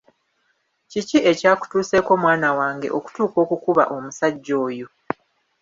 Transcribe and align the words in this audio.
Kiki 0.89 1.17
ekyakutuuseeko 1.31 2.11
mwana 2.23 2.49
wange 2.57 2.87
okutuuka 2.97 3.37
okukuba 3.45 3.83
omusajja 3.95 4.53
oyo? 4.67 4.87